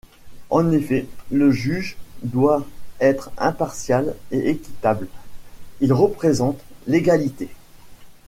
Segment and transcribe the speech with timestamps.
[0.49, 2.65] En effet le juge doit
[2.99, 5.07] être impartial et équitable,
[5.79, 7.49] il représente l'égalité.